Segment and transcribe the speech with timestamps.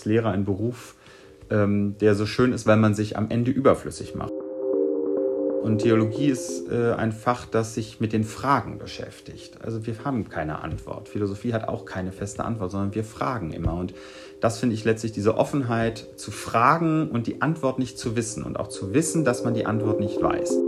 [0.00, 0.94] ist Lehrer ein Beruf,
[1.50, 4.32] ähm, der so schön ist, weil man sich am Ende überflüssig macht.
[5.62, 9.58] Und Theologie ist äh, ein Fach, das sich mit den Fragen beschäftigt.
[9.62, 11.10] Also wir haben keine Antwort.
[11.10, 13.74] Philosophie hat auch keine feste Antwort, sondern wir fragen immer.
[13.74, 13.92] Und
[14.40, 18.58] das finde ich letztlich diese Offenheit zu fragen und die Antwort nicht zu wissen und
[18.58, 20.59] auch zu wissen, dass man die Antwort nicht weiß.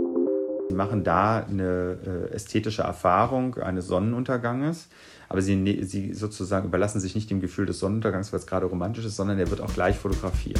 [0.73, 4.87] Sie machen da eine äh, ästhetische Erfahrung eines Sonnenunterganges,
[5.29, 8.65] aber sie, ne-, sie sozusagen überlassen sich nicht dem Gefühl des Sonnenuntergangs, weil es gerade
[8.65, 10.59] romantisch ist, sondern der wird auch gleich fotografiert.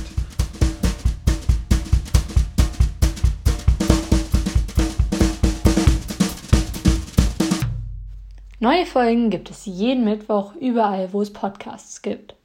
[8.59, 12.35] Neue Folgen gibt es jeden Mittwoch überall, wo es Podcasts gibt.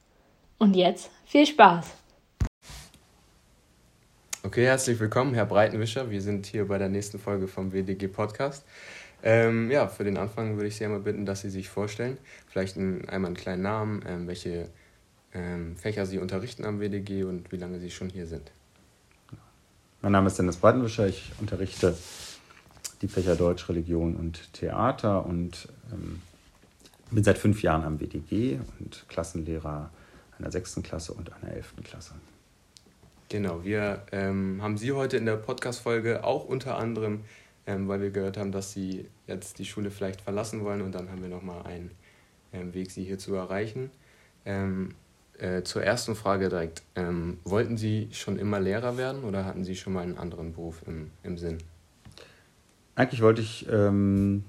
[0.56, 1.84] Und jetzt viel Spaß!
[4.48, 6.08] Okay, herzlich willkommen, Herr Breitenwischer.
[6.08, 8.64] Wir sind hier bei der nächsten Folge vom WDG Podcast.
[9.22, 12.16] Ähm, ja, für den Anfang würde ich Sie einmal bitten, dass Sie sich vorstellen.
[12.46, 14.70] Vielleicht ein, einmal einen kleinen Namen, ähm, welche
[15.34, 18.50] ähm, Fächer Sie unterrichten am WDG und wie lange Sie schon hier sind.
[20.00, 21.06] Mein Name ist Dennis Breitenwischer.
[21.06, 21.94] Ich unterrichte
[23.02, 26.22] die Fächer Deutsch, Religion und Theater und ähm,
[27.10, 29.90] bin seit fünf Jahren am WDG und Klassenlehrer
[30.38, 32.14] einer sechsten Klasse und einer elften Klasse.
[33.30, 37.24] Genau, wir ähm, haben Sie heute in der Podcast-Folge auch unter anderem,
[37.66, 41.10] ähm, weil wir gehört haben, dass Sie jetzt die Schule vielleicht verlassen wollen und dann
[41.10, 41.90] haben wir nochmal einen
[42.54, 43.90] ähm, Weg, Sie hier zu erreichen.
[44.46, 44.94] Ähm,
[45.36, 46.82] äh, zur ersten Frage direkt.
[46.96, 50.82] Ähm, wollten Sie schon immer Lehrer werden oder hatten Sie schon mal einen anderen Beruf
[50.86, 51.58] im, im Sinn?
[52.94, 54.42] Eigentlich wollte ich ähm,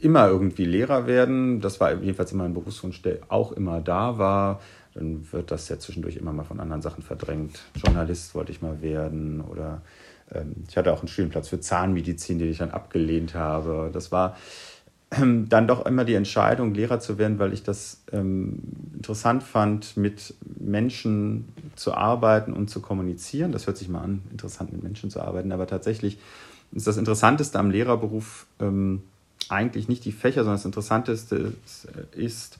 [0.00, 1.60] immer irgendwie Lehrer werden.
[1.60, 4.60] Das war jedenfalls immer ein Berufswunsch, der auch immer da war.
[4.94, 7.60] Dann wird das ja zwischendurch immer mal von anderen Sachen verdrängt.
[7.76, 9.82] Journalist wollte ich mal werden oder
[10.32, 13.90] ähm, ich hatte auch einen Studienplatz für Zahnmedizin, den ich dann abgelehnt habe.
[13.92, 14.36] Das war
[15.12, 18.58] ähm, dann doch immer die Entscheidung, Lehrer zu werden, weil ich das ähm,
[18.94, 23.52] interessant fand, mit Menschen zu arbeiten und zu kommunizieren.
[23.52, 26.18] Das hört sich mal an, interessant mit Menschen zu arbeiten, aber tatsächlich
[26.72, 28.46] ist das Interessanteste am Lehrerberuf
[29.48, 32.58] eigentlich nicht die Fächer, sondern das Interessanteste ist, ist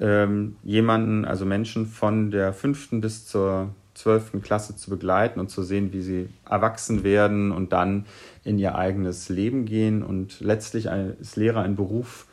[0.00, 5.62] ähm, jemanden, also Menschen von der fünften bis zur zwölften Klasse zu begleiten und zu
[5.62, 8.04] sehen, wie sie erwachsen werden und dann
[8.44, 10.02] in ihr eigenes Leben gehen.
[10.02, 10.86] Und letztlich
[11.18, 12.26] ist Lehrer ein Beruf,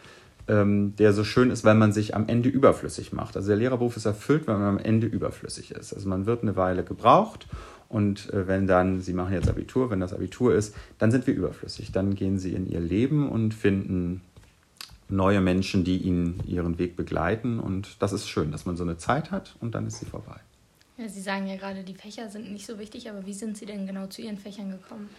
[0.49, 3.37] ähm, der so schön ist, weil man sich am Ende überflüssig macht.
[3.37, 5.93] Also der Lehrerberuf ist erfüllt, weil man am Ende überflüssig ist.
[5.93, 7.47] Also man wird eine Weile gebraucht
[7.87, 11.33] und äh, wenn dann, Sie machen jetzt Abitur, wenn das Abitur ist, dann sind wir
[11.33, 11.91] überflüssig.
[11.91, 14.21] Dann gehen Sie in Ihr Leben und finden
[15.09, 17.59] neue Menschen, die Ihnen Ihren Weg begleiten.
[17.59, 20.39] Und das ist schön, dass man so eine Zeit hat und dann ist sie vorbei.
[20.97, 23.65] Ja, Sie sagen ja gerade, die Fächer sind nicht so wichtig, aber wie sind Sie
[23.65, 25.09] denn genau zu Ihren Fächern gekommen?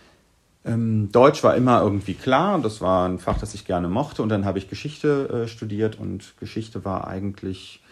[0.65, 4.22] Ähm, Deutsch war immer irgendwie klar, das war ein Fach, das ich gerne mochte.
[4.22, 7.83] Und dann habe ich Geschichte äh, studiert und Geschichte war eigentlich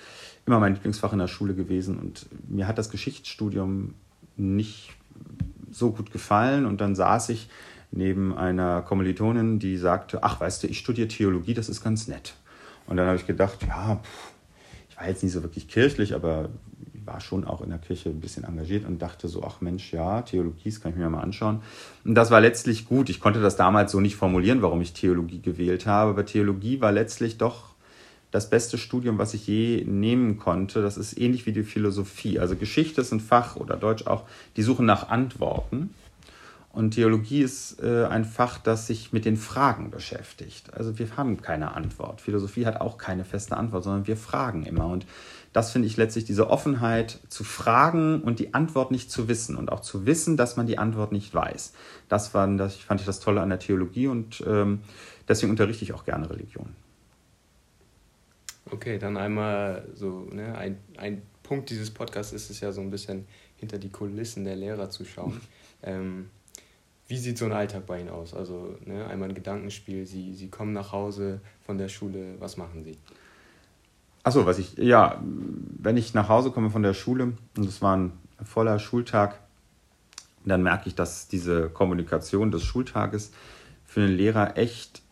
[0.46, 1.98] immer mein Lieblingsfach in der Schule gewesen.
[1.98, 3.94] Und mir hat das Geschichtsstudium
[4.36, 4.90] nicht
[5.70, 6.66] so gut gefallen.
[6.66, 7.48] Und dann saß ich
[7.92, 12.34] neben einer Kommilitonin, die sagte, ach, weißt du, ich studiere Theologie, das ist ganz nett.
[12.86, 14.32] Und dann habe ich gedacht, ja, pff,
[14.90, 16.48] ich war jetzt nicht so wirklich kirchlich, aber
[17.04, 20.22] war schon auch in der Kirche ein bisschen engagiert und dachte so, ach Mensch, ja,
[20.22, 21.60] Theologie, das kann ich mir mal anschauen.
[22.04, 23.10] Und das war letztlich gut.
[23.10, 26.92] Ich konnte das damals so nicht formulieren, warum ich Theologie gewählt habe, aber Theologie war
[26.92, 27.72] letztlich doch
[28.30, 30.80] das beste Studium, was ich je nehmen konnte.
[30.80, 32.38] Das ist ähnlich wie die Philosophie.
[32.38, 34.24] Also Geschichte ist ein Fach oder Deutsch auch,
[34.56, 35.90] die suchen nach Antworten.
[36.72, 40.72] Und Theologie ist äh, ein Fach, das sich mit den Fragen beschäftigt.
[40.72, 42.22] Also wir haben keine Antwort.
[42.22, 44.86] Philosophie hat auch keine feste Antwort, sondern wir fragen immer.
[44.86, 45.04] Und
[45.52, 49.70] das finde ich letztlich diese Offenheit zu fragen und die Antwort nicht zu wissen und
[49.70, 51.74] auch zu wissen, dass man die Antwort nicht weiß.
[52.08, 54.80] Das, war, das fand ich das Tolle an der Theologie und ähm,
[55.28, 56.74] deswegen unterrichte ich auch gerne Religion.
[58.70, 62.90] Okay, dann einmal so, ne, ein, ein Punkt dieses Podcasts ist es ja so ein
[62.90, 65.40] bisschen hinter die Kulissen der Lehrer zu schauen.
[65.84, 66.30] Ähm,
[67.12, 68.32] wie sieht so ein Alltag bei Ihnen aus?
[68.32, 72.84] Also ne, einmal ein Gedankenspiel, Sie, Sie kommen nach Hause von der Schule, was machen
[72.84, 72.96] Sie?
[74.22, 77.98] Achso, was ich, ja, wenn ich nach Hause komme von der Schule und es war
[77.98, 78.12] ein
[78.42, 79.38] voller Schultag,
[80.46, 83.32] dann merke ich, dass diese Kommunikation des Schultages
[83.84, 85.02] für einen Lehrer echt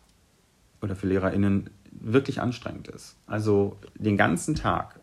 [0.81, 3.15] oder für LehrerInnen wirklich anstrengend ist.
[3.27, 4.99] Also den ganzen Tag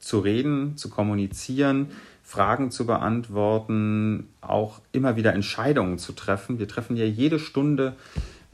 [0.00, 1.92] zu reden, zu kommunizieren,
[2.26, 6.58] Fragen zu beantworten, auch immer wieder Entscheidungen zu treffen.
[6.58, 7.94] Wir treffen ja jede Stunde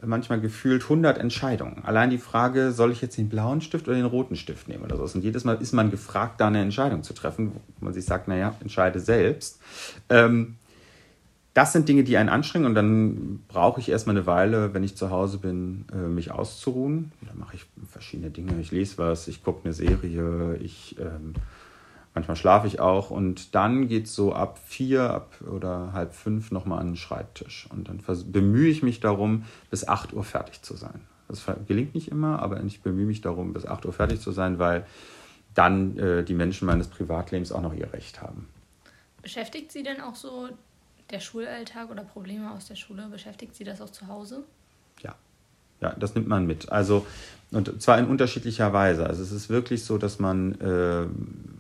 [0.05, 1.83] manchmal gefühlt 100 Entscheidungen.
[1.83, 4.97] Allein die Frage, soll ich jetzt den blauen Stift oder den roten Stift nehmen oder
[4.97, 5.05] so.
[5.15, 8.29] Und jedes Mal ist man gefragt, da eine Entscheidung zu treffen, wo man sich sagt,
[8.29, 9.59] naja, entscheide selbst.
[10.11, 10.57] Ähm,
[11.55, 14.97] das sind Dinge, die einen anstrengen und dann brauche ich erstmal eine Weile, wenn ich
[14.97, 17.13] zu Hause bin, äh, mich auszuruhen.
[17.27, 18.61] Dann mache ich verschiedene Dinge.
[18.61, 21.35] Ich lese was, ich gucke eine Serie, ich ähm,
[22.15, 26.51] Manchmal schlafe ich auch und dann geht es so ab vier ab oder halb fünf
[26.51, 27.67] nochmal an den Schreibtisch.
[27.71, 31.01] Und dann bemühe ich mich darum, bis acht Uhr fertig zu sein.
[31.29, 34.59] Das gelingt nicht immer, aber ich bemühe mich darum, bis acht Uhr fertig zu sein,
[34.59, 34.87] weil
[35.55, 38.49] dann äh, die Menschen meines Privatlebens auch noch ihr Recht haben.
[39.23, 40.51] Beschäftigt Sie denn auch so
[41.11, 43.09] der Schulalltag oder Probleme aus der Schule?
[43.11, 44.45] Beschäftigt Sie das auch zu Hause?
[45.01, 45.15] Ja,
[45.83, 46.71] ja, das nimmt man mit.
[46.71, 47.07] Also,
[47.51, 49.07] und zwar in unterschiedlicher Weise.
[49.07, 51.03] Also es ist wirklich so, dass man äh,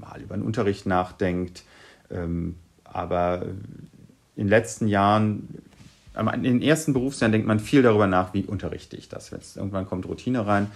[0.01, 1.65] mal über den Unterricht nachdenkt,
[2.11, 2.55] ähm,
[2.85, 3.43] aber
[4.37, 5.49] in den letzten Jahren,
[6.15, 9.31] in den ersten Berufsjahren denkt man viel darüber nach, wie unterrichte ich das.
[9.31, 10.69] Jetzt irgendwann kommt Routine rein.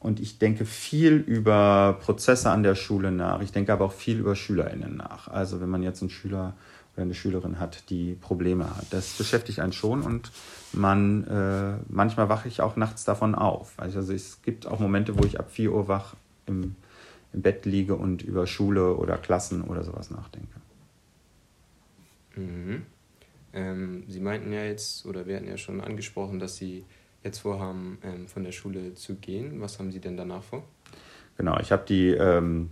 [0.00, 3.40] Und ich denke viel über Prozesse an der Schule nach.
[3.40, 5.28] Ich denke aber auch viel über SchülerInnen nach.
[5.28, 6.54] Also wenn man jetzt einen Schüler
[6.94, 8.86] oder eine Schülerin hat, die Probleme hat.
[8.90, 10.30] Das beschäftigt einen schon und
[10.72, 13.74] man, äh, manchmal wache ich auch nachts davon auf.
[13.78, 16.14] Also es gibt auch Momente, wo ich ab 4 Uhr wach
[16.46, 16.76] im,
[17.32, 20.60] im Bett liege und über Schule oder Klassen oder sowas nachdenke.
[22.36, 22.82] Mhm.
[23.54, 26.84] Ähm, Sie meinten ja jetzt, oder wir hatten ja schon angesprochen, dass Sie
[27.22, 29.60] jetzt vorhaben, ähm, von der Schule zu gehen.
[29.60, 30.64] Was haben Sie denn danach vor?
[31.36, 32.70] Genau, ich habe die ähm,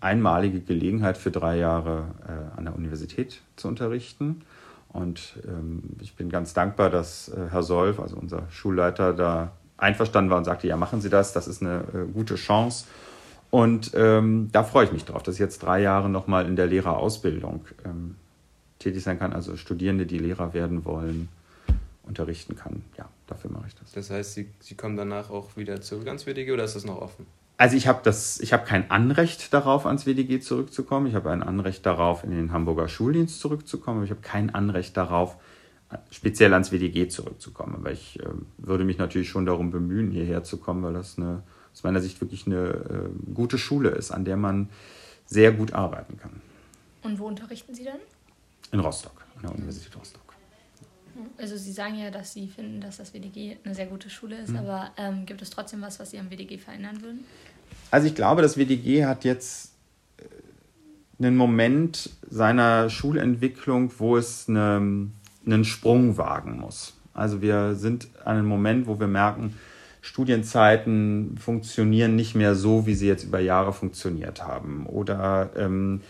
[0.00, 4.42] einmalige Gelegenheit für drei Jahre äh, an der Universität zu unterrichten.
[4.88, 10.30] Und ähm, ich bin ganz dankbar, dass äh, Herr Solf, also unser Schulleiter, da einverstanden
[10.30, 12.86] war und sagte, ja, machen Sie das, das ist eine äh, gute Chance.
[13.50, 16.66] Und ähm, da freue ich mich drauf, dass ich jetzt drei Jahre nochmal in der
[16.66, 18.16] Lehrerausbildung ähm,
[18.78, 21.28] tätig sein kann, also Studierende, die Lehrer werden wollen,
[22.02, 22.82] unterrichten kann.
[22.96, 23.92] Ja, dafür mache ich das.
[23.92, 27.00] Das heißt, Sie, Sie kommen danach auch wieder zurück ans WDG oder ist das noch
[27.00, 27.26] offen?
[27.58, 31.06] Also ich habe das, ich habe kein Anrecht darauf, ans WDG zurückzukommen.
[31.06, 33.98] Ich habe ein Anrecht darauf, in den Hamburger Schuldienst zurückzukommen.
[33.98, 35.36] Aber ich habe kein Anrecht darauf,
[36.10, 37.74] speziell ans WDG zurückzukommen.
[37.76, 41.42] Aber ich äh, würde mich natürlich schon darum bemühen, hierher zu kommen, weil das eine,
[41.72, 44.68] aus meiner Sicht wirklich eine äh, gute Schule ist, an der man
[45.24, 46.42] sehr gut arbeiten kann.
[47.02, 48.00] Und wo unterrichten Sie dann?
[48.72, 50.25] In Rostock, an der Universität Rostock.
[51.38, 54.50] Also Sie sagen ja, dass Sie finden, dass das WDG eine sehr gute Schule ist,
[54.50, 54.58] mhm.
[54.58, 57.24] aber ähm, gibt es trotzdem was, was Sie am WDG verändern würden?
[57.90, 59.72] Also ich glaube, das WDG hat jetzt
[60.18, 65.10] äh, einen Moment seiner Schulentwicklung, wo es eine,
[65.46, 66.94] einen Sprung wagen muss.
[67.14, 69.54] Also wir sind an einem Moment, wo wir merken,
[70.02, 74.86] Studienzeiten funktionieren nicht mehr so, wie sie jetzt über Jahre funktioniert haben.
[74.86, 76.02] Oder ähm,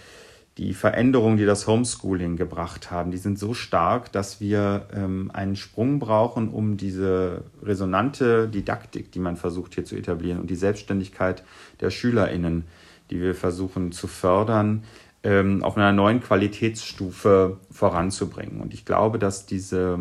[0.58, 5.54] die Veränderungen, die das Homeschooling gebracht haben, die sind so stark, dass wir ähm, einen
[5.54, 11.44] Sprung brauchen, um diese resonante Didaktik, die man versucht hier zu etablieren und die Selbstständigkeit
[11.80, 12.64] der SchülerInnen,
[13.10, 14.84] die wir versuchen zu fördern,
[15.22, 18.60] ähm, auf einer neuen Qualitätsstufe voranzubringen.
[18.60, 19.98] Und ich glaube, dass diese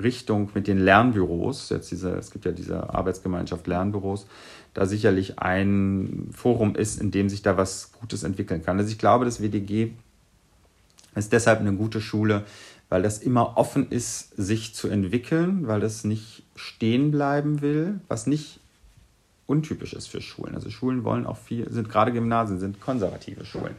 [0.00, 4.26] Richtung mit den Lernbüros, jetzt diese, es gibt ja diese Arbeitsgemeinschaft Lernbüros,
[4.74, 8.78] da sicherlich ein Forum ist, in dem sich da was Gutes entwickeln kann.
[8.78, 9.92] Also ich glaube, das WDG
[11.14, 12.44] ist deshalb eine gute Schule,
[12.88, 18.26] weil das immer offen ist, sich zu entwickeln, weil das nicht stehen bleiben will, was
[18.26, 18.60] nicht
[19.46, 20.54] untypisch ist für Schulen.
[20.54, 23.74] Also Schulen wollen auch viel, sind gerade Gymnasien, sind konservative Schulen.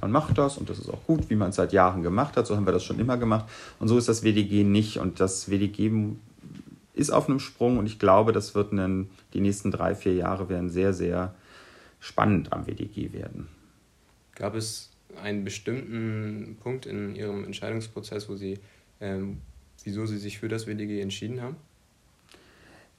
[0.00, 2.46] Man macht das und das ist auch gut, wie man es seit Jahren gemacht hat.
[2.46, 3.46] So haben wir das schon immer gemacht.
[3.78, 4.98] Und so ist das WDG nicht.
[4.98, 5.90] Und das WDG
[6.94, 10.48] ist auf einem Sprung und ich glaube, das wird einen, die nächsten drei, vier Jahre
[10.48, 11.34] werden sehr, sehr
[12.00, 13.48] spannend am WDG werden.
[14.34, 14.90] Gab es
[15.22, 18.58] einen bestimmten Punkt in Ihrem Entscheidungsprozess, wo Sie,
[19.00, 19.38] ähm,
[19.84, 21.56] wieso Sie sich für das WDG entschieden haben?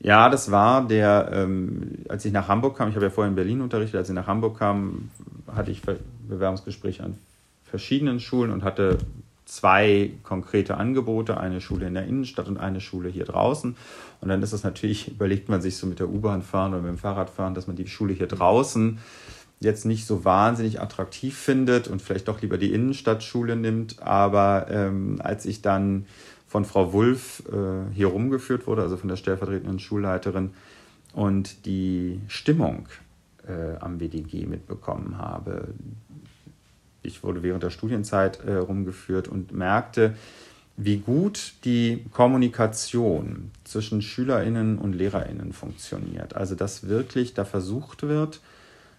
[0.02, 3.36] Ja, das war der, ähm, als ich nach Hamburg kam, ich habe ja vorher in
[3.36, 5.10] Berlin unterrichtet, als ich nach Hamburg kam,
[5.54, 5.82] hatte ich
[6.28, 7.18] Bewerbungsgespräche an
[7.66, 8.98] verschiedenen Schulen und hatte
[9.46, 13.76] zwei konkrete Angebote, eine Schule in der Innenstadt und eine Schule hier draußen.
[14.22, 16.92] Und dann ist das natürlich, überlegt man sich so mit der U-Bahn fahren oder mit
[16.92, 19.00] dem Fahrrad fahren, dass man die Schule hier draußen
[19.60, 24.02] jetzt nicht so wahnsinnig attraktiv findet und vielleicht doch lieber die Innenstadtschule nimmt.
[24.02, 26.06] Aber ähm, als ich dann
[26.50, 30.52] von Frau Wulff äh, hier rumgeführt wurde, also von der stellvertretenden Schulleiterin,
[31.14, 32.88] und die Stimmung
[33.48, 35.70] äh, am BDG mitbekommen habe,
[37.04, 40.16] ich wurde während der Studienzeit äh, rumgeführt und merkte,
[40.76, 46.36] wie gut die Kommunikation zwischen Schülerinnen und Lehrerinnen funktioniert.
[46.36, 48.42] Also dass wirklich da versucht wird,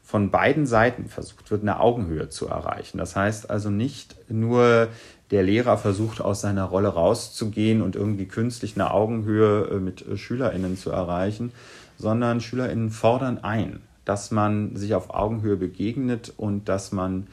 [0.03, 2.99] von beiden Seiten versucht wird, eine Augenhöhe zu erreichen.
[2.99, 4.89] Das heißt also nicht nur
[5.31, 10.17] der Lehrer versucht aus seiner Rolle rauszugehen und irgendwie künstlich eine Augenhöhe äh, mit äh,
[10.17, 11.53] Schülerinnen zu erreichen,
[11.99, 17.29] sondern Schülerinnen fordern ein, dass man sich auf Augenhöhe begegnet und dass man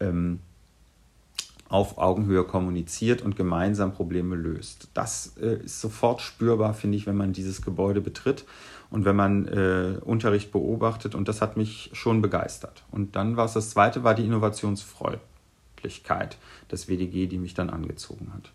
[0.00, 0.40] ähm,
[1.68, 4.88] auf Augenhöhe kommuniziert und gemeinsam Probleme löst.
[4.94, 8.44] Das äh, ist sofort spürbar, finde ich, wenn man dieses Gebäude betritt.
[8.90, 12.84] und wenn man äh, Unterricht beobachtet und das hat mich schon begeistert.
[12.90, 14.24] Und dann war es das zweite, war die
[15.82, 16.38] Innovationsfreundlichkeit
[16.70, 18.52] des WDG, die mich dann angezogen hat.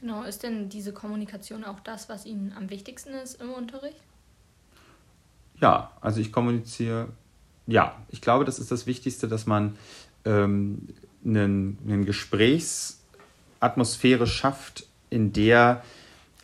[0.00, 3.96] Genau, ist denn diese Kommunikation auch das, was Ihnen am wichtigsten ist im Unterricht?
[5.60, 7.08] Ja, also ich kommuniziere,
[7.66, 9.76] ja, ich glaube, das ist das Wichtigste, dass man
[10.24, 10.86] ähm,
[11.24, 15.82] einen, einen Gesprächsatmosphäre schafft, in der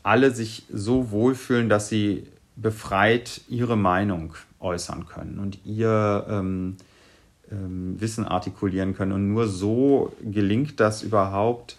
[0.03, 6.77] alle sich so wohlfühlen, dass sie befreit ihre Meinung äußern können und ihr ähm,
[7.51, 9.13] ähm, Wissen artikulieren können.
[9.13, 11.77] Und nur so gelingt das überhaupt,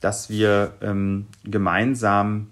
[0.00, 2.48] dass wir ähm, gemeinsam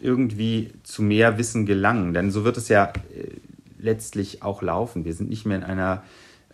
[0.00, 2.12] irgendwie zu mehr Wissen gelangen.
[2.12, 3.28] Denn so wird es ja äh,
[3.78, 5.04] letztlich auch laufen.
[5.04, 6.02] Wir sind nicht mehr in einer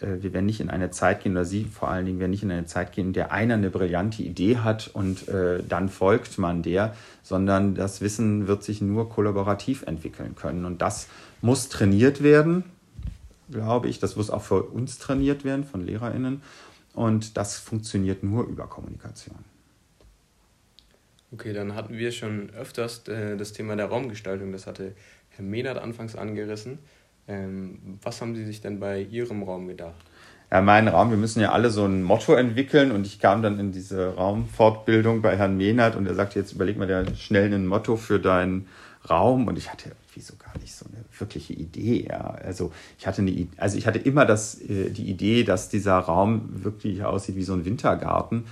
[0.02, 2.42] äh, wir werden nicht in eine Zeit gehen, oder Sie vor allen Dingen werden nicht
[2.42, 6.38] in eine Zeit gehen, in der einer eine brillante Idee hat und äh, dann folgt
[6.38, 10.64] man der, sondern das Wissen wird sich nur kollaborativ entwickeln können.
[10.64, 11.08] Und das
[11.40, 12.64] muss trainiert werden,
[13.52, 14.00] glaube ich.
[14.00, 16.42] Das muss auch für uns trainiert werden, von LehrerInnen.
[16.94, 19.36] Und das funktioniert nur über Kommunikation.
[21.32, 24.52] Okay, dann hatten wir schon öfters äh, das Thema der Raumgestaltung.
[24.52, 24.94] Das hatte
[25.30, 26.78] Herr Mehnert anfangs angerissen.
[27.26, 29.94] Ähm, was haben Sie sich denn bei Ihrem Raum gedacht?
[30.50, 33.58] Ja, mein Raum, wir müssen ja alle so ein Motto entwickeln und ich kam dann
[33.58, 37.66] in diese Raumfortbildung bei Herrn Mehnert und er sagte, jetzt überleg mal dir schnell ein
[37.66, 38.68] Motto für deinen
[39.08, 42.06] Raum und ich hatte irgendwie so gar nicht so eine wirkliche Idee.
[42.08, 42.36] Ja.
[42.44, 46.64] Also ich hatte eine, also ich hatte immer das, äh, die Idee, dass dieser Raum
[46.64, 48.44] wirklich aussieht wie so ein Wintergarten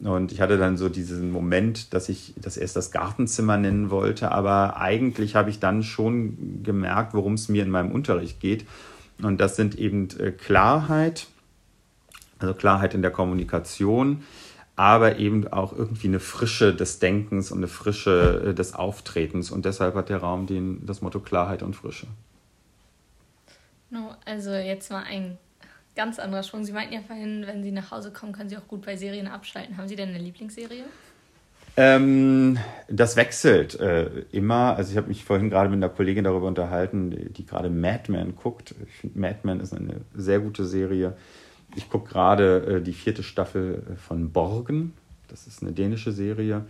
[0.00, 4.30] und ich hatte dann so diesen Moment, dass ich das erst das Gartenzimmer nennen wollte,
[4.30, 8.66] aber eigentlich habe ich dann schon gemerkt, worum es mir in meinem Unterricht geht.
[9.22, 11.28] Und das sind eben äh, Klarheit,
[12.38, 14.22] also Klarheit in der Kommunikation,
[14.76, 19.50] aber eben auch irgendwie eine Frische des Denkens und eine Frische äh, des Auftretens.
[19.50, 22.06] Und deshalb hat der Raum den, das Motto Klarheit und Frische.
[23.88, 25.38] No, also jetzt mal ein
[25.96, 26.64] ganz anderer Schwung.
[26.64, 29.26] Sie meinten ja vorhin, wenn Sie nach Hause kommen, können Sie auch gut bei Serien
[29.26, 29.78] abschalten.
[29.78, 30.84] Haben Sie denn eine Lieblingsserie?
[31.78, 34.76] Ähm, das wechselt äh, immer.
[34.76, 38.34] Also ich habe mich vorhin gerade mit einer Kollegin darüber unterhalten, die gerade Mad Men
[38.34, 38.74] guckt.
[38.86, 41.16] Ich finde Mad Men ist eine sehr gute Serie.
[41.74, 44.94] Ich gucke gerade äh, die vierte Staffel von Borgen.
[45.28, 46.64] Das ist eine dänische Serie.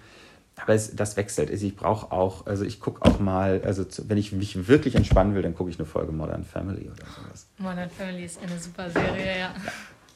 [0.56, 1.50] Aber es, das wechselt.
[1.50, 4.94] Also ich brauche auch, also ich gucke auch mal, also zu, wenn ich mich wirklich
[4.94, 7.46] entspannen will, dann gucke ich eine Folge Modern Family oder sowas.
[7.58, 9.36] Modern Family ist eine super Serie, ja.
[9.36, 9.54] ja.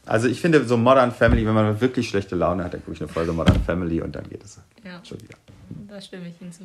[0.06, 3.00] Also ich finde so Modern Family, wenn man wirklich schlechte Laune hat, dann gucke ich
[3.02, 5.04] eine Folge Modern Family und dann geht es ja.
[5.04, 5.36] schon wieder.
[5.88, 6.64] Da stimme ich hinzu.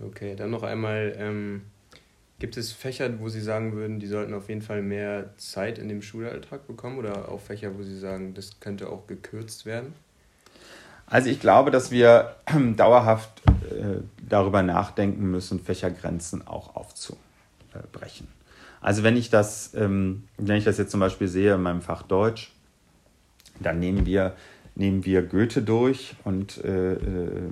[0.00, 1.62] Okay, dann noch einmal, ähm,
[2.38, 5.88] gibt es Fächer, wo Sie sagen würden, die sollten auf jeden Fall mehr Zeit in
[5.88, 9.94] dem Schulalltag bekommen oder auch Fächer, wo Sie sagen, das könnte auch gekürzt werden?
[11.06, 12.36] Also ich glaube, dass wir
[12.76, 18.28] dauerhaft äh, darüber nachdenken müssen, Fächergrenzen auch aufzubrechen.
[18.80, 22.02] Also wenn ich das, ähm, wenn ich das jetzt zum Beispiel sehe in meinem Fach
[22.02, 22.52] Deutsch,
[23.58, 24.36] dann nehmen wir,
[24.76, 26.98] nehmen wir Goethe durch und äh, äh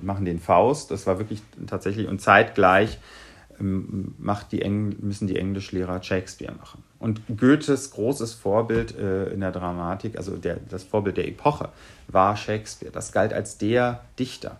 [0.01, 0.91] machen den Faust.
[0.91, 2.97] Das war wirklich tatsächlich und zeitgleich
[3.59, 6.83] macht die Engl müssen die Englischlehrer Shakespeare machen.
[6.99, 11.69] Und Goethes großes Vorbild äh, in der Dramatik, also der, das Vorbild der Epoche,
[12.07, 12.91] war Shakespeare.
[12.91, 14.59] Das galt als der Dichter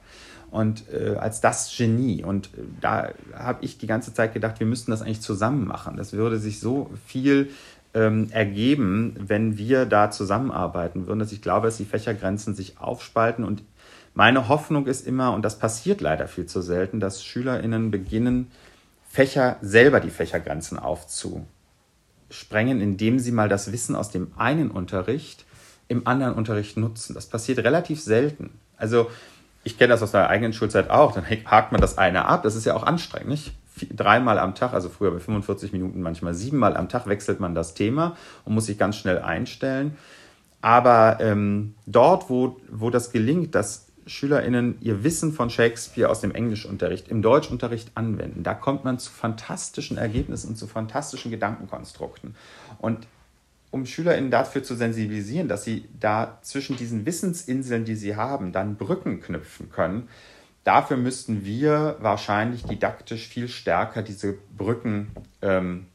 [0.51, 2.24] und äh, als das Genie.
[2.24, 5.98] Und äh, da habe ich die ganze Zeit gedacht, wir müssten das eigentlich zusammen machen.
[5.98, 7.50] Das würde sich so viel
[7.94, 13.44] ähm, ergeben, wenn wir da zusammenarbeiten würden, dass ich glaube, dass die Fächergrenzen sich aufspalten.
[13.44, 13.63] Und
[14.13, 18.48] meine Hoffnung ist immer, und das passiert leider viel zu selten, dass SchülerInnen beginnen,
[19.07, 25.45] Fächer selber die Fächergrenzen aufzusprengen, indem sie mal das Wissen aus dem einen Unterricht
[25.87, 27.13] im anderen Unterricht nutzen.
[27.13, 28.59] Das passiert relativ selten.
[28.75, 29.09] Also
[29.63, 31.13] ich kenne das aus der eigenen Schulzeit auch.
[31.13, 32.43] Dann hakt man das eine ab.
[32.43, 33.53] Das ist ja auch anstrengend, nicht?
[33.95, 37.75] Dreimal am Tag, also früher bei 45 Minuten, manchmal siebenmal am Tag wechselt man das
[37.75, 39.95] Thema und muss sich ganz schnell einstellen.
[40.61, 46.31] Aber ähm, dort, wo, wo das gelingt, dass SchülerInnen ihr Wissen von Shakespeare aus dem
[46.31, 48.43] Englischunterricht im Deutschunterricht anwenden.
[48.43, 52.35] Da kommt man zu fantastischen Ergebnissen und zu fantastischen Gedankenkonstrukten.
[52.79, 53.07] Und
[53.71, 58.77] um SchülerInnen dafür zu sensibilisieren, dass sie da zwischen diesen Wissensinseln, die sie haben, dann
[58.77, 60.07] Brücken knüpfen können,
[60.63, 65.11] dafür müssten wir wahrscheinlich didaktisch viel stärker diese Brücken
[65.41, 65.85] ähm,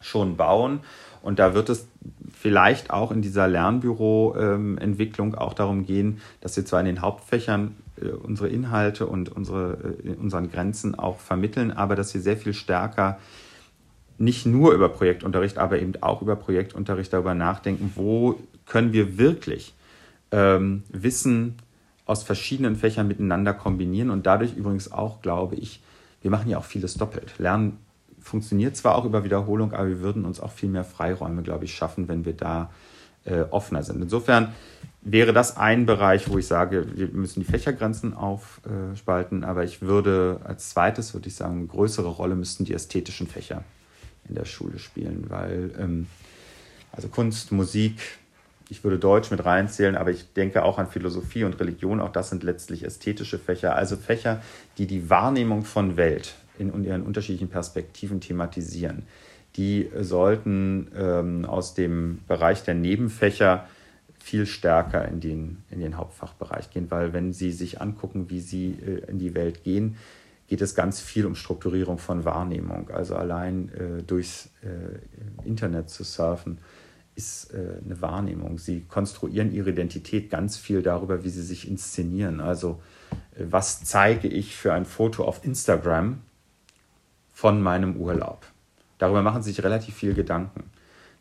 [0.00, 0.80] schon bauen.
[1.22, 1.86] Und da wird es
[2.32, 8.08] vielleicht auch in dieser Lernbüro-Entwicklung auch darum gehen, dass wir zwar in den Hauptfächern äh,
[8.10, 13.18] unsere Inhalte und unsere, äh, unseren Grenzen auch vermitteln, aber dass wir sehr viel stärker
[14.18, 19.74] nicht nur über Projektunterricht, aber eben auch über Projektunterricht darüber nachdenken, wo können wir wirklich
[20.32, 21.54] ähm, Wissen
[22.04, 25.80] aus verschiedenen Fächern miteinander kombinieren und dadurch übrigens auch, glaube ich,
[26.22, 27.38] wir machen ja auch vieles doppelt.
[27.38, 27.78] Lernen
[28.20, 31.74] funktioniert zwar auch über Wiederholung, aber wir würden uns auch viel mehr Freiräume, glaube ich,
[31.74, 32.70] schaffen, wenn wir da
[33.24, 34.02] äh, offener sind.
[34.02, 34.52] Insofern
[35.02, 40.40] wäre das ein Bereich, wo ich sage, wir müssen die Fächergrenzen aufspalten, aber ich würde
[40.44, 43.64] als zweites, würde ich sagen, eine größere Rolle müssten die ästhetischen Fächer
[44.28, 46.06] in der Schule spielen, weil ähm,
[46.92, 48.00] also Kunst, Musik,
[48.68, 52.28] ich würde Deutsch mit reinzählen, aber ich denke auch an Philosophie und Religion, auch das
[52.30, 54.42] sind letztlich ästhetische Fächer, also Fächer,
[54.76, 59.04] die die Wahrnehmung von Welt in ihren unterschiedlichen Perspektiven thematisieren.
[59.56, 63.66] Die sollten ähm, aus dem Bereich der Nebenfächer
[64.18, 68.76] viel stärker in den, in den Hauptfachbereich gehen, weil wenn Sie sich angucken, wie Sie
[68.84, 69.96] äh, in die Welt gehen,
[70.48, 72.90] geht es ganz viel um Strukturierung von Wahrnehmung.
[72.90, 76.58] Also allein äh, durchs äh, Internet zu surfen,
[77.18, 78.58] ist äh, eine Wahrnehmung.
[78.58, 82.40] Sie konstruieren ihre Identität ganz viel darüber, wie sie sich inszenieren.
[82.40, 82.80] Also
[83.36, 86.20] äh, was zeige ich für ein Foto auf Instagram
[87.38, 88.44] von meinem Urlaub?
[88.98, 90.64] Darüber machen sie sich relativ viel Gedanken.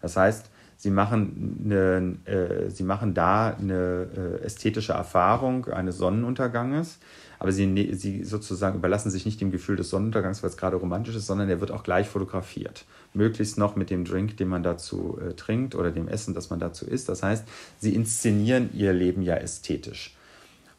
[0.02, 7.00] Das heißt, Sie machen, eine, äh, sie machen da eine äh, ästhetische Erfahrung eines Sonnenunterganges,
[7.40, 10.76] aber sie, ne, sie sozusagen überlassen sich nicht dem Gefühl des Sonnenuntergangs, weil es gerade
[10.76, 12.86] romantisch ist, sondern der wird auch gleich fotografiert.
[13.16, 16.60] Möglichst noch mit dem Drink, den man dazu äh, trinkt oder dem Essen, das man
[16.60, 17.10] dazu isst.
[17.10, 17.48] Das heißt,
[17.80, 20.16] sie inszenieren ihr Leben ja ästhetisch.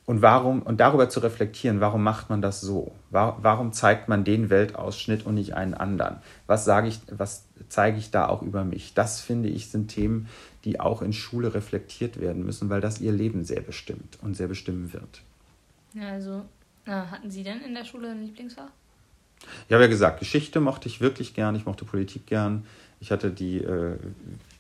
[0.09, 2.93] Und warum, und darüber zu reflektieren, warum macht man das so?
[3.11, 6.17] Warum zeigt man den Weltausschnitt und nicht einen anderen?
[6.47, 8.95] Was sage ich, was zeige ich da auch über mich?
[8.95, 10.27] Das finde ich sind Themen,
[10.65, 14.49] die auch in Schule reflektiert werden müssen, weil das ihr Leben sehr bestimmt und sehr
[14.49, 15.21] bestimmen wird.
[15.93, 16.43] Ja, also
[16.87, 18.71] na, hatten Sie denn in der Schule ein Lieblingsfach?
[19.67, 22.65] Ich habe ja gesagt, Geschichte mochte ich wirklich gern, ich mochte Politik gern.
[22.99, 23.99] Ich hatte die äh,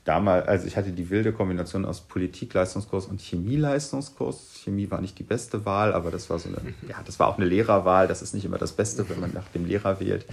[0.08, 4.60] damals, also ich hatte die wilde Kombination aus Politikleistungskurs und Chemieleistungskurs.
[4.64, 6.56] Chemie war nicht die beste Wahl, aber das war so eine,
[6.88, 8.08] ja, das war auch eine Lehrerwahl.
[8.08, 10.24] Das ist nicht immer das Beste, wenn man nach dem Lehrer wählt.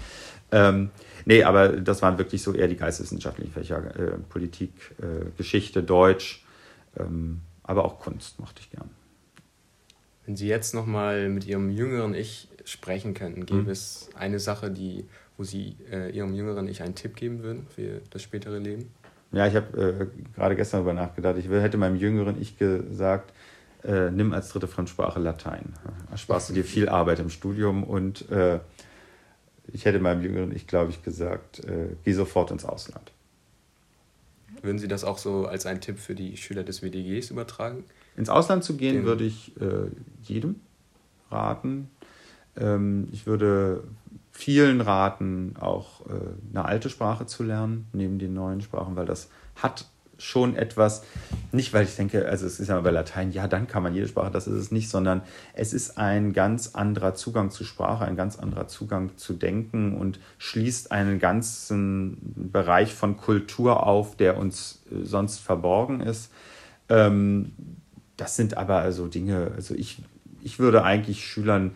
[0.54, 0.92] Ähm,
[1.26, 6.46] nee, aber das waren wirklich so eher die geisteswissenschaftlichen Fächer, äh, Politik, äh, Geschichte, Deutsch,
[6.98, 8.90] ähm, aber auch Kunst mochte ich gern.
[10.26, 13.70] Wenn Sie jetzt nochmal mit Ihrem jüngeren Ich sprechen könnten, gäbe mhm.
[13.70, 15.06] es eine Sache, die,
[15.38, 18.90] wo Sie äh, Ihrem jüngeren Ich einen Tipp geben würden für das spätere Leben?
[19.36, 21.36] Ja, ich habe äh, gerade gestern darüber nachgedacht.
[21.38, 23.34] Ich hätte meinem jüngeren Ich gesagt,
[23.84, 25.74] äh, nimm als dritte Fremdsprache Latein.
[26.10, 28.60] Da sparst du dir viel Arbeit im Studium und äh,
[29.74, 33.12] ich hätte meinem jüngeren Ich, glaube ich, gesagt, äh, geh sofort ins Ausland.
[34.62, 37.84] Würden Sie das auch so als einen Tipp für die Schüler des WDGs übertragen?
[38.16, 39.90] Ins Ausland zu gehen, Den würde ich äh,
[40.24, 40.62] jedem
[41.30, 41.90] raten.
[42.56, 43.84] Ähm, ich würde
[44.38, 46.14] vielen raten, auch äh,
[46.52, 49.86] eine alte Sprache zu lernen, neben den neuen Sprachen, weil das hat
[50.18, 51.04] schon etwas,
[51.54, 54.10] nicht weil ich denke, also es ist ja bei Latein, ja, dann kann man jede
[54.10, 55.22] Sprache, das ist es nicht, sondern
[55.54, 60.20] es ist ein ganz anderer Zugang zu Sprache, ein ganz anderer Zugang zu Denken und
[60.38, 66.30] schließt einen ganzen Bereich von Kultur auf, der uns äh, sonst verborgen ist.
[66.90, 67.54] Ähm,
[68.18, 70.02] das sind aber also Dinge, also ich,
[70.44, 71.72] ich würde eigentlich Schülern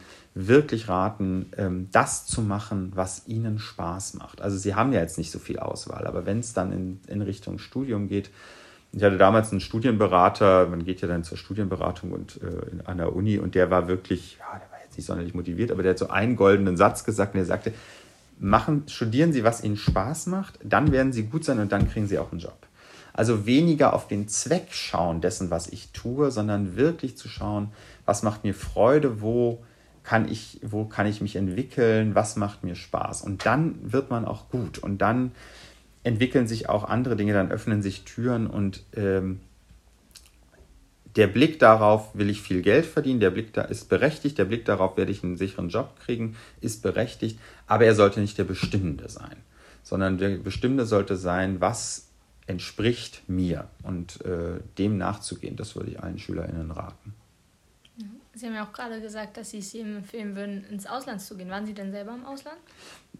[0.47, 4.41] wirklich raten, ähm, das zu machen, was ihnen Spaß macht.
[4.41, 7.21] Also sie haben ja jetzt nicht so viel Auswahl, aber wenn es dann in, in
[7.21, 8.29] Richtung Studium geht,
[8.91, 13.15] ich hatte damals einen Studienberater, man geht ja dann zur Studienberatung und äh, an der
[13.15, 15.99] Uni und der war wirklich, ja, der war jetzt nicht sonderlich motiviert, aber der hat
[15.99, 17.73] so einen goldenen Satz gesagt und der sagte,
[18.39, 22.07] machen, studieren Sie, was Ihnen Spaß macht, dann werden Sie gut sein und dann kriegen
[22.07, 22.57] Sie auch einen Job.
[23.13, 27.71] Also weniger auf den Zweck schauen dessen, was ich tue, sondern wirklich zu schauen,
[28.05, 29.63] was macht mir Freude, wo
[30.09, 33.21] kann ich, wo kann ich mich entwickeln, was macht mir Spaß.
[33.21, 34.79] Und dann wird man auch gut.
[34.79, 35.33] Und dann
[36.01, 39.39] entwickeln sich auch andere Dinge, dann öffnen sich Türen und ähm,
[41.15, 44.65] der Blick darauf, will ich viel Geld verdienen, der Blick da ist berechtigt, der Blick
[44.65, 49.09] darauf, werde ich einen sicheren Job kriegen, ist berechtigt, aber er sollte nicht der Bestimmende
[49.09, 49.35] sein,
[49.83, 52.07] sondern der Bestimmende sollte sein, was
[52.47, 53.67] entspricht mir?
[53.83, 57.13] Und äh, dem nachzugehen, das würde ich allen SchülerInnen raten.
[58.39, 61.35] Sie haben ja auch gerade gesagt, dass Sie es ihm empfehlen würden, ins Ausland zu
[61.35, 61.49] gehen.
[61.49, 62.57] Waren Sie denn selber im Ausland?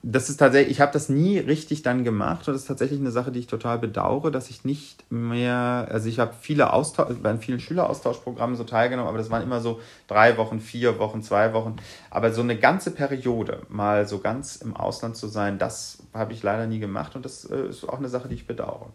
[0.02, 3.12] Das ist tatsächlich, ich habe das nie richtig dann gemacht und das ist tatsächlich eine
[3.12, 7.36] Sache, die ich total bedauere, dass ich nicht mehr, also ich habe viele Austausch, bei
[7.38, 11.76] vielen Schüleraustauschprogrammen so teilgenommen, aber das waren immer so drei Wochen, vier Wochen, zwei Wochen.
[12.10, 16.44] Aber so eine ganze Periode mal so ganz im Ausland zu sein, das habe ich
[16.44, 18.94] leider nie gemacht und das äh, ist auch eine Sache, die ich bedauere.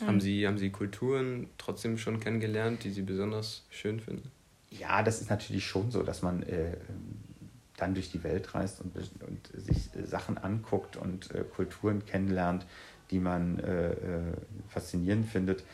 [0.00, 4.30] Haben Sie, haben Sie Kulturen trotzdem schon kennengelernt, die Sie besonders schön finden?
[4.78, 6.76] Ja, das ist natürlich schon so, dass man äh,
[7.76, 12.66] dann durch die Welt reist und, und sich äh, Sachen anguckt und äh, Kulturen kennenlernt,
[13.10, 13.96] die man äh, äh,
[14.68, 15.64] faszinierend findet.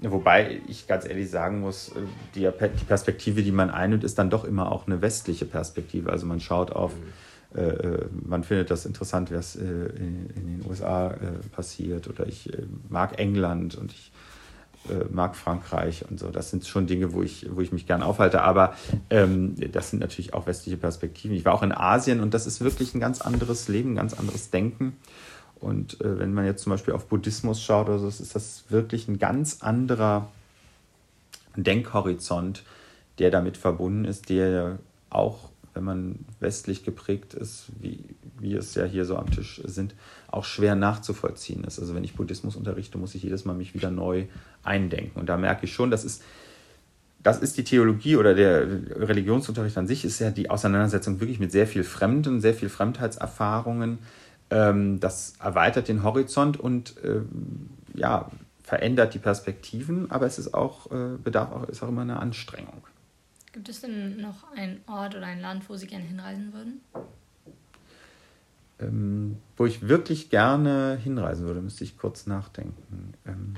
[0.00, 2.00] Wobei ich ganz ehrlich sagen muss, äh,
[2.34, 6.10] die, die, Perspektive, die man einnimmt, ist dann doch immer auch eine westliche Perspektive.
[6.10, 7.58] Also man schaut auf mhm.
[7.58, 11.16] äh, man findet das interessant, was äh, in, in, den USA äh,
[11.52, 12.50] passiert oder ich
[12.88, 14.12] mag England und ich
[15.10, 16.30] mag Frankreich und so.
[16.30, 18.42] Das sind schon Dinge, wo ich, wo ich mich gern aufhalte.
[18.42, 18.74] Aber
[19.10, 21.36] ähm, das sind natürlich auch westliche Perspektiven.
[21.36, 24.14] Ich war auch in Asien und das ist wirklich ein ganz anderes Leben, ein ganz
[24.14, 24.96] anderes Denken.
[25.60, 29.08] Und äh, wenn man jetzt zum Beispiel auf Buddhismus schaut oder so, ist das wirklich
[29.08, 30.28] ein ganz anderer
[31.56, 32.62] Denkhorizont,
[33.18, 34.78] der damit verbunden ist, der
[35.10, 38.00] auch, wenn man westlich geprägt ist, wie
[38.38, 39.94] wir es ja hier so am Tisch sind,
[40.28, 41.78] auch schwer nachzuvollziehen ist.
[41.78, 44.24] Also wenn ich Buddhismus unterrichte, muss ich jedes Mal mich wieder neu
[44.64, 45.20] eindenken.
[45.20, 46.22] Und da merke ich schon, das ist,
[47.22, 51.52] das ist die Theologie oder der Religionsunterricht an sich, ist ja die Auseinandersetzung wirklich mit
[51.52, 53.98] sehr viel Fremden, sehr viel Fremdheitserfahrungen.
[54.50, 58.30] Ähm, das erweitert den Horizont und ähm, ja,
[58.62, 62.82] verändert die Perspektiven, aber es ist auch, äh, bedarf auch, ist auch immer eine Anstrengung.
[63.56, 66.82] Gibt es denn noch einen Ort oder ein Land, wo Sie gerne hinreisen würden?
[68.78, 73.14] Ähm, wo ich wirklich gerne hinreisen würde, müsste ich kurz nachdenken.
[73.24, 73.56] Ähm,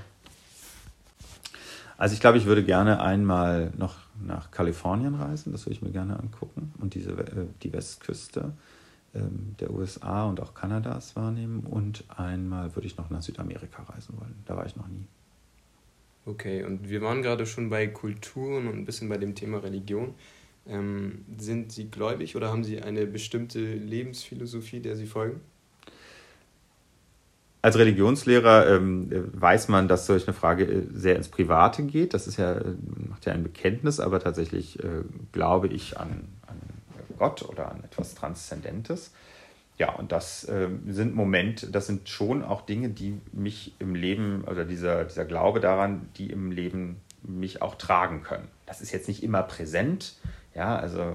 [1.97, 5.91] also ich glaube, ich würde gerne einmal noch nach Kalifornien reisen, das würde ich mir
[5.91, 8.53] gerne angucken und diese, äh, die Westküste
[9.17, 14.17] ähm, der USA und auch Kanadas wahrnehmen und einmal würde ich noch nach Südamerika reisen
[14.17, 14.37] wollen.
[14.47, 15.09] Da war ich noch nie.
[16.29, 20.14] Okay, und wir waren gerade schon bei Kulturen und ein bisschen bei dem Thema Religion.
[20.67, 25.41] Ähm, sind Sie gläubig oder haben Sie eine bestimmte Lebensphilosophie, der Sie folgen?
[27.62, 32.12] Als Religionslehrer ähm, weiß man, dass solch eine Frage äh, sehr ins Private geht.
[32.12, 32.61] Das ist ja,
[33.09, 36.61] macht ja ein Bekenntnis, aber tatsächlich äh, glaube ich an, an
[37.19, 39.12] Gott oder an etwas Transzendentes.
[39.79, 44.43] Ja, und das äh, sind Momente, das sind schon auch Dinge, die mich im Leben,
[44.45, 48.49] oder dieser, dieser Glaube daran, die im Leben mich auch tragen können.
[48.67, 50.17] Das ist jetzt nicht immer präsent,
[50.55, 51.14] ja, also äh,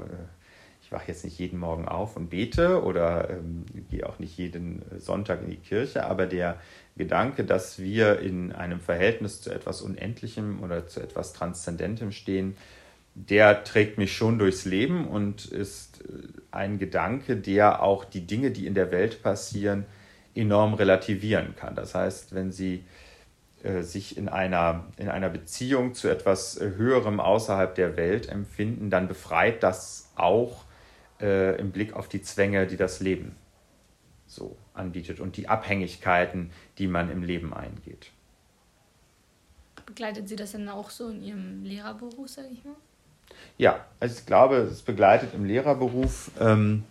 [0.82, 4.82] ich wache jetzt nicht jeden Morgen auf und bete oder ähm, gehe auch nicht jeden
[4.97, 6.58] Sonntag in die Kirche, aber der
[6.95, 12.56] Gedanke, dass wir in einem Verhältnis zu etwas Unendlichem oder zu etwas Transzendentem stehen,
[13.15, 18.52] der trägt mich schon durchs Leben und ist äh, ein Gedanke, der auch die Dinge,
[18.52, 19.86] die in der Welt passieren,
[20.36, 21.76] enorm relativieren kann.
[21.76, 22.84] Das heißt, wenn Sie
[23.63, 28.89] äh, sich in einer, in einer Beziehung zu etwas äh, Höherem außerhalb der Welt empfinden,
[28.89, 30.65] dann befreit das auch
[31.21, 33.36] äh, im Blick auf die Zwänge, die das Leben
[34.26, 38.12] so anbietet und die Abhängigkeiten, die man im Leben eingeht.
[39.86, 42.76] Begleitet Sie das denn auch so in Ihrem Lehrerberuf, sage ich mal?
[43.57, 46.83] Ja, also ich glaube, es begleitet im Lehrerberuf ähm,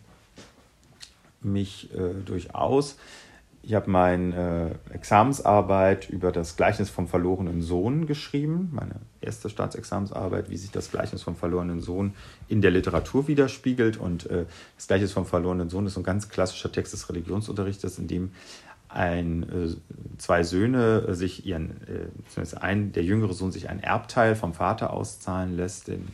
[1.41, 2.97] mich äh, durchaus.
[3.65, 10.51] Ich habe meine äh, Examensarbeit über das Gleichnis vom verlorenen Sohn geschrieben, meine erste Staatsexamensarbeit,
[10.51, 12.15] wie sich das Gleichnis vom verlorenen Sohn
[12.49, 13.99] in der Literatur widerspiegelt.
[13.99, 18.09] Und äh, das Gleichnis vom verlorenen Sohn ist ein ganz klassischer Text des Religionsunterrichtes, in
[18.09, 18.33] dem
[18.89, 24.55] ein, äh, zwei Söhne sich ihren, äh, ein, der jüngere Sohn sich ein Erbteil vom
[24.55, 26.09] Vater auszahlen lässt, den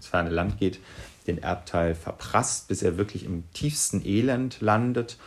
[0.00, 0.80] ins ferne Land geht,
[1.26, 5.18] den Erbteil verprasst, bis er wirklich im tiefsten Elend landet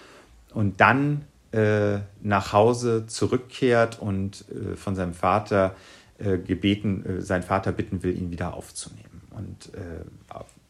[0.51, 5.75] und dann äh, nach Hause zurückkehrt und äh, von seinem Vater
[6.17, 10.03] äh, gebeten, äh, sein Vater bitten will, ihn wieder aufzunehmen und äh,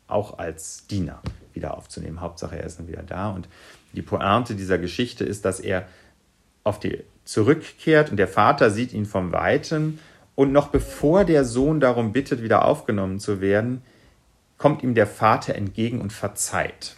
[0.07, 1.21] auch als Diener
[1.53, 2.19] wieder aufzunehmen.
[2.19, 3.31] Hauptsache, er ist dann wieder da.
[3.31, 3.47] Und
[3.93, 5.87] die Pointe dieser Geschichte ist, dass er
[6.65, 9.99] auf die zurückkehrt und der Vater sieht ihn vom Weiten
[10.35, 13.81] und noch bevor der Sohn darum bittet, wieder aufgenommen zu werden,
[14.63, 16.95] kommt ihm der Vater entgegen und verzeiht.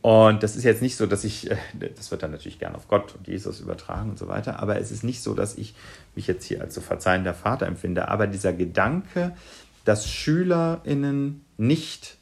[0.00, 1.56] Und das ist jetzt nicht so, dass ich, äh,
[1.96, 4.92] das wird dann natürlich gern auf Gott und Jesus übertragen und so weiter, aber es
[4.92, 5.74] ist nicht so, dass ich
[6.14, 8.06] mich jetzt hier als so verzeihender Vater empfinde.
[8.06, 9.34] Aber dieser Gedanke,
[9.84, 12.16] dass SchülerInnen nicht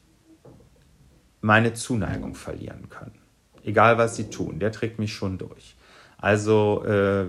[1.42, 3.18] meine Zuneigung verlieren können,
[3.62, 5.76] egal was sie tun, der trägt mich schon durch.
[6.16, 7.26] Also äh,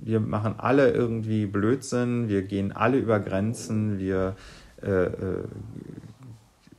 [0.00, 4.36] wir machen alle irgendwie Blödsinn, wir gehen alle über Grenzen, wir
[4.82, 5.44] äh, äh,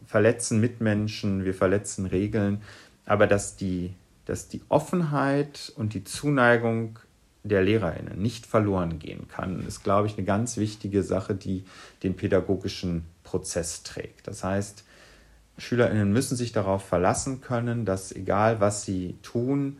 [0.05, 2.61] verletzen Mitmenschen, wir verletzen Regeln,
[3.05, 3.93] aber dass die,
[4.25, 6.99] dass die Offenheit und die Zuneigung
[7.43, 11.63] der LehrerInnen nicht verloren gehen kann, ist, glaube ich, eine ganz wichtige Sache, die
[12.03, 14.27] den pädagogischen Prozess trägt.
[14.27, 14.83] Das heißt,
[15.57, 19.77] SchülerInnen müssen sich darauf verlassen können, dass egal was sie tun,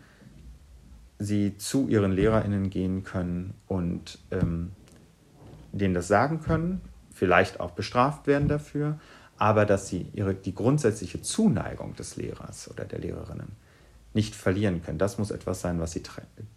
[1.18, 4.72] sie zu ihren LehrerInnen gehen können und ähm,
[5.72, 6.82] denen das sagen können
[7.20, 8.98] vielleicht auch bestraft werden dafür,
[9.38, 13.52] aber dass sie ihre, die grundsätzliche Zuneigung des Lehrers oder der Lehrerinnen
[14.14, 14.98] nicht verlieren können.
[14.98, 16.02] Das muss etwas sein, was sie,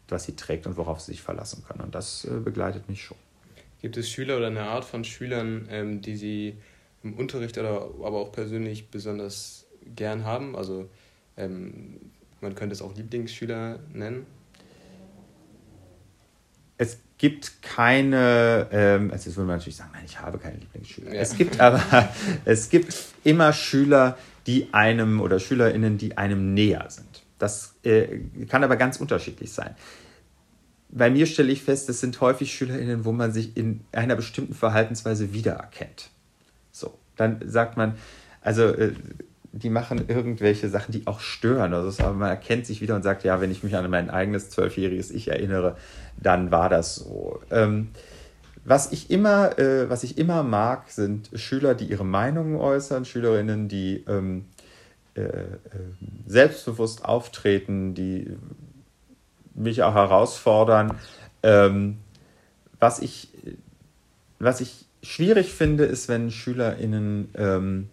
[0.09, 1.81] was sie trägt und worauf sie sich verlassen können.
[1.83, 3.16] Und das äh, begleitet mich schon.
[3.83, 6.57] Gibt es Schüler oder eine Art von Schülern, ähm, die Sie
[7.03, 10.55] im Unterricht oder aber auch persönlich besonders gern haben?
[10.57, 10.88] Also
[11.37, 11.96] ähm,
[12.40, 14.27] man könnte es auch Lieblingsschüler nennen?
[16.82, 21.14] Es gibt keine, ähm, also jetzt würde man natürlich sagen, nein, ich habe keine Lieblingsschüler.
[21.14, 21.20] Ja.
[21.20, 21.80] Es gibt aber,
[22.44, 22.92] es gibt
[23.22, 24.18] immer Schüler,
[24.48, 27.22] die einem oder SchülerInnen, die einem näher sind.
[27.38, 28.18] Das äh,
[28.48, 29.76] kann aber ganz unterschiedlich sein.
[30.88, 34.54] Bei mir stelle ich fest, es sind häufig SchülerInnen, wo man sich in einer bestimmten
[34.54, 36.10] Verhaltensweise wiedererkennt.
[36.72, 37.94] So, dann sagt man,
[38.40, 38.94] also äh,
[39.52, 41.74] die machen irgendwelche Sachen, die auch stören.
[41.74, 44.50] Also, aber man erkennt sich wieder und sagt, ja, wenn ich mich an mein eigenes
[44.50, 45.76] zwölfjähriges Ich erinnere,
[46.20, 47.40] dann war das so.
[47.51, 47.88] Ähm,
[48.64, 53.68] was ich immer, äh, was ich immer mag, sind Schüler, die ihre Meinungen äußern, Schülerinnen,
[53.68, 54.44] die ähm,
[55.14, 55.57] äh, äh,
[56.27, 58.37] selbstbewusst auftreten, die
[59.55, 60.96] mich auch herausfordern.
[61.42, 61.98] Ähm,
[62.79, 63.29] was, ich,
[64.38, 67.88] was ich schwierig finde, ist, wenn SchülerInnen, ähm,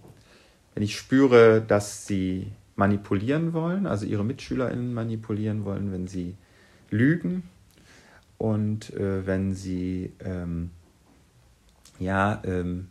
[0.75, 6.35] wenn ich spüre, dass sie manipulieren wollen, also ihre MitschülerInnen manipulieren wollen, wenn sie
[6.91, 7.43] lügen
[8.39, 10.71] und äh, wenn sie ähm,
[11.99, 12.87] ja ähm,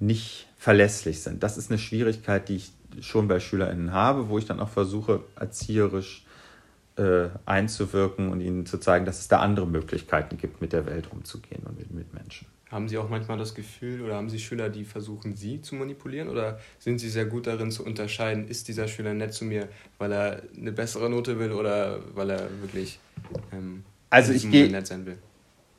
[0.00, 1.42] nicht verlässlich sind.
[1.44, 5.20] Das ist eine Schwierigkeit, die ich schon bei SchülerInnen habe, wo ich dann auch versuche,
[5.36, 6.24] erzieherisch
[6.96, 11.08] äh, einzuwirken und ihnen zu zeigen, dass es da andere Möglichkeiten gibt, mit der Welt
[11.12, 12.46] umzugehen und mit, mit Menschen.
[12.70, 16.28] Haben Sie auch manchmal das Gefühl oder haben Sie Schüler, die versuchen, Sie zu manipulieren?
[16.28, 20.12] Oder sind Sie sehr gut darin zu unterscheiden, ist dieser Schüler nett zu mir, weil
[20.12, 22.98] er eine bessere Note will oder weil er wirklich
[23.52, 25.18] ähm, also ich gehe nett sein will?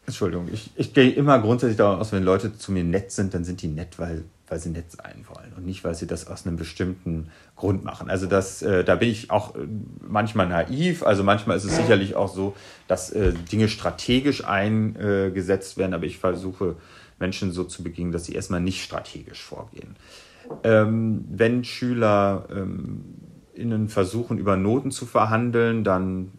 [0.05, 3.43] Entschuldigung, ich, ich gehe immer grundsätzlich davon aus, wenn Leute zu mir nett sind, dann
[3.43, 6.45] sind die nett, weil, weil sie nett sein wollen und nicht, weil sie das aus
[6.45, 8.09] einem bestimmten Grund machen.
[8.09, 9.59] Also das, äh, da bin ich auch äh,
[10.07, 11.01] manchmal naiv.
[11.03, 12.55] Also manchmal ist es sicherlich auch so,
[12.87, 16.75] dass äh, Dinge strategisch eingesetzt werden, aber ich versuche
[17.17, 19.95] Menschen so zu begegnen, dass sie erstmal nicht strategisch vorgehen.
[20.63, 23.05] Ähm, wenn Schüler ähm,
[23.55, 26.31] innen versuchen, über Noten zu verhandeln, dann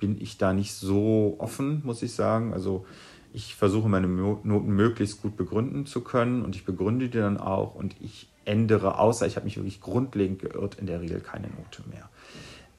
[0.00, 2.52] bin ich da nicht so offen, muss ich sagen.
[2.52, 2.84] Also
[3.32, 7.74] ich versuche meine Noten möglichst gut begründen zu können und ich begründe die dann auch
[7.74, 11.82] und ich ändere, außer ich habe mich wirklich grundlegend geirrt, in der Regel keine Note
[11.88, 12.08] mehr.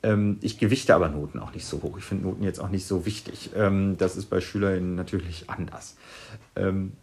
[0.04, 1.98] Ähm, ich gewichte aber Noten auch nicht so hoch.
[1.98, 3.52] Ich finde Noten jetzt auch nicht so wichtig.
[3.56, 5.96] Ähm, das ist bei SchülerInnen natürlich anders.
[6.56, 6.94] Ähm,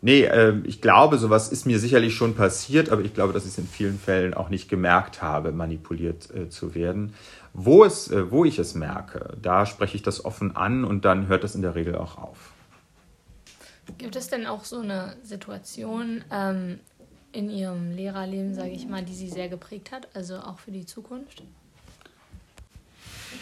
[0.00, 0.28] nee,
[0.64, 3.68] ich glaube, sowas ist mir sicherlich schon passiert, aber ich glaube, dass ich es in
[3.68, 7.14] vielen Fällen auch nicht gemerkt habe, manipuliert äh, zu werden.
[7.54, 11.28] Wo, es, äh, wo ich es merke, da spreche ich das offen an und dann
[11.28, 12.52] hört das in der Regel auch auf.
[13.98, 16.80] Gibt es denn auch so eine Situation ähm,
[17.32, 20.86] in Ihrem Lehrerleben, sage ich mal, die Sie sehr geprägt hat, also auch für die
[20.86, 21.42] Zukunft?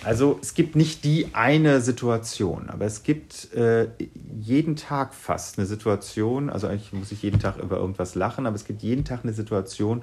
[0.02, 3.88] Also es gibt nicht die eine Situation, aber es gibt äh,
[4.40, 8.56] jeden Tag fast eine Situation, also eigentlich muss ich jeden Tag über irgendwas lachen, aber
[8.56, 10.02] es gibt jeden Tag eine Situation,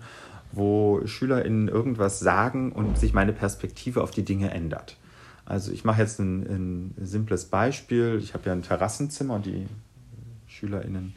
[0.51, 4.97] wo SchülerInnen irgendwas sagen und sich meine Perspektive auf die Dinge ändert.
[5.45, 8.19] Also ich mache jetzt ein, ein simples Beispiel.
[8.21, 9.67] Ich habe ja ein Terrassenzimmer und die
[10.47, 11.13] SchülerInnen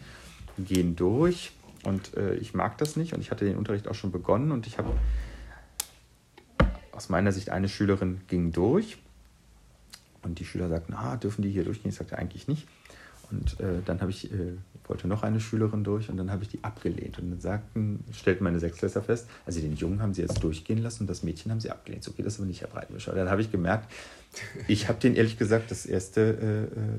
[0.58, 1.52] gehen durch
[1.84, 4.66] und äh, ich mag das nicht und ich hatte den Unterricht auch schon begonnen und
[4.66, 4.90] ich habe
[6.92, 8.98] aus meiner Sicht eine Schülerin ging durch
[10.22, 11.90] und die Schüler sagten, ah, dürfen die hier durchgehen?
[11.90, 12.68] Ich sagte eigentlich nicht.
[13.30, 14.54] Und äh, dann habe ich, äh,
[14.90, 17.18] wollte noch eine Schülerin durch und dann habe ich die abgelehnt.
[17.18, 21.04] Und dann sagten, stellten meine Sechsklässler fest, also den Jungen haben sie jetzt durchgehen lassen
[21.04, 22.04] und das Mädchen haben sie abgelehnt.
[22.04, 23.12] So geht das aber nicht, Herr Breitenwischer.
[23.12, 23.90] Dann habe ich gemerkt,
[24.68, 26.98] ich habe den ehrlich gesagt das erste äh, äh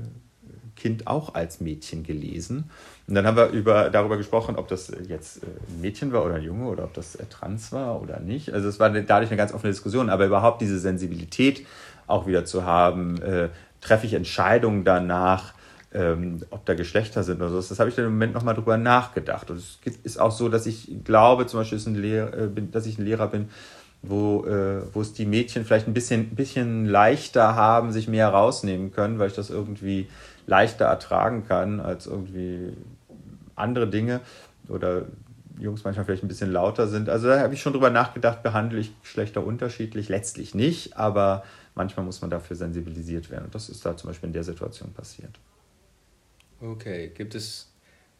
[0.74, 2.70] Kind auch als Mädchen gelesen.
[3.06, 6.36] Und dann haben wir über, darüber gesprochen, ob das jetzt äh, ein Mädchen war oder
[6.36, 8.52] ein Junge oder ob das äh, trans war oder nicht.
[8.52, 11.66] Also es war dadurch eine ganz offene Diskussion, aber überhaupt diese Sensibilität
[12.06, 13.50] auch wieder zu haben, äh,
[13.82, 15.52] treffe ich Entscheidungen danach,
[15.94, 17.56] ähm, ob da Geschlechter sind oder so.
[17.56, 19.50] Das habe ich dann im Moment nochmal drüber nachgedacht.
[19.50, 23.04] Und es ist auch so, dass ich glaube, zum Beispiel, Lehrer, äh, dass ich ein
[23.04, 23.48] Lehrer bin,
[24.02, 28.92] wo, äh, wo es die Mädchen vielleicht ein bisschen, bisschen leichter haben, sich mehr rausnehmen
[28.92, 30.08] können, weil ich das irgendwie
[30.46, 32.72] leichter ertragen kann als irgendwie
[33.54, 34.20] andere Dinge
[34.68, 35.02] oder
[35.58, 37.08] Jungs manchmal vielleicht ein bisschen lauter sind.
[37.08, 40.08] Also da habe ich schon drüber nachgedacht, behandle ich Geschlechter unterschiedlich?
[40.08, 43.44] Letztlich nicht, aber manchmal muss man dafür sensibilisiert werden.
[43.44, 45.38] Und das ist da zum Beispiel in der Situation passiert.
[46.62, 47.68] Okay, gibt es,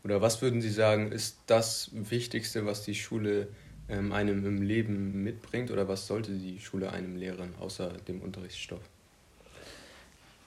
[0.02, 3.46] oder was würden Sie sagen, ist das Wichtigste, was die Schule
[3.88, 8.80] ähm, einem im Leben mitbringt oder was sollte die Schule einem lehren, außer dem Unterrichtsstoff?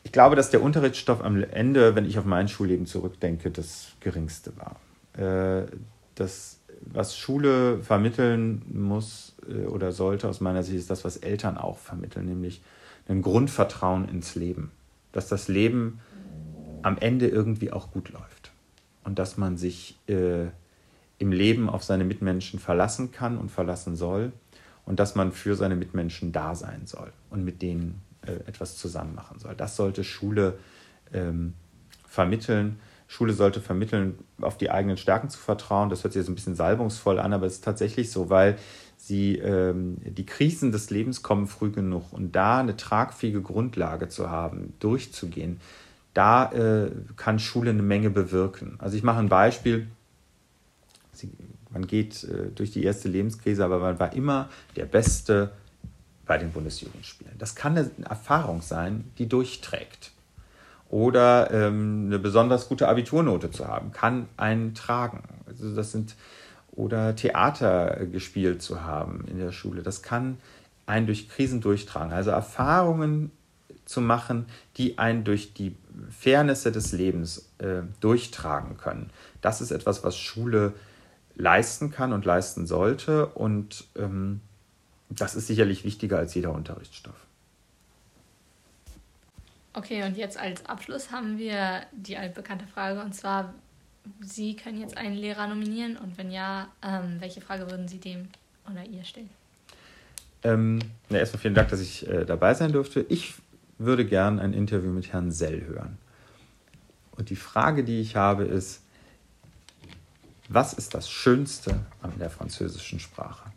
[0.03, 4.51] Ich glaube, dass der Unterrichtsstoff am Ende, wenn ich auf mein Schulleben zurückdenke, das geringste
[4.57, 4.79] war.
[5.17, 5.67] Äh,
[6.15, 11.57] das, was Schule vermitteln muss äh, oder sollte aus meiner Sicht, ist das, was Eltern
[11.57, 12.61] auch vermitteln, nämlich
[13.07, 14.71] ein Grundvertrauen ins Leben.
[15.13, 16.01] Dass das Leben
[16.85, 18.51] am Ende irgendwie auch gut läuft.
[19.03, 20.45] Und dass man sich äh,
[21.17, 24.31] im Leben auf seine Mitmenschen verlassen kann und verlassen soll
[24.85, 29.15] und dass man für seine Mitmenschen da sein soll und mit denen äh, etwas zusammen
[29.15, 29.55] machen soll.
[29.55, 30.59] Das sollte Schule
[31.11, 31.53] ähm,
[32.07, 32.77] vermitteln.
[33.07, 35.89] Schule sollte vermitteln, auf die eigenen Stärken zu vertrauen.
[35.89, 38.59] Das hört sich jetzt ein bisschen salbungsvoll an, aber es ist tatsächlich so, weil
[38.95, 44.29] sie ähm, die Krisen des Lebens kommen früh genug und da eine tragfähige Grundlage zu
[44.29, 45.59] haben, durchzugehen,
[46.15, 48.77] da äh, kann Schule eine Menge bewirken.
[48.79, 49.87] Also ich mache ein Beispiel.
[51.11, 51.29] Sie,
[51.69, 55.51] man geht äh, durch die erste Lebenskrise, aber man war immer der Beste
[56.25, 57.37] bei den Bundesjugendspielen.
[57.37, 60.11] Das kann eine Erfahrung sein, die durchträgt.
[60.89, 65.23] Oder ähm, eine besonders gute Abiturnote zu haben, kann einen tragen.
[65.45, 66.15] Also das sind
[66.71, 69.81] oder Theater gespielt zu haben in der Schule.
[69.81, 70.37] Das kann
[70.85, 72.13] einen durch Krisen durchtragen.
[72.13, 73.31] Also Erfahrungen
[73.85, 74.45] zu machen,
[74.77, 75.75] die einen durch die
[76.09, 79.11] Fairnesse des Lebens äh, durchtragen können.
[79.41, 80.73] Das ist etwas, was Schule
[81.35, 83.27] leisten kann und leisten sollte.
[83.27, 84.41] Und ähm,
[85.09, 87.15] das ist sicherlich wichtiger als jeder Unterrichtsstoff.
[89.73, 93.53] Okay, und jetzt als Abschluss haben wir die altbekannte Frage, und zwar,
[94.21, 98.29] Sie können jetzt einen Lehrer nominieren und wenn ja, ähm, welche Frage würden Sie dem
[98.71, 99.29] oder ihr stellen?
[100.43, 103.03] Ähm, na, erstmal vielen Dank, dass ich äh, dabei sein durfte.
[103.09, 103.33] Ich
[103.77, 105.97] würde gern ein Interview mit Herrn Sell hören.
[107.11, 108.81] Und die Frage, die ich habe, ist,
[110.49, 113.51] was ist das Schönste an der französischen Sprache?